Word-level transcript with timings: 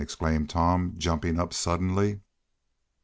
exclaimed 0.01 0.49
Tom, 0.49 0.95
jumping 0.97 1.39
up 1.39 1.53
suddenly. 1.53 2.19